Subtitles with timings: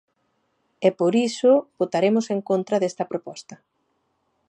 [0.87, 3.55] E por iso votaremos en contra desta proposta.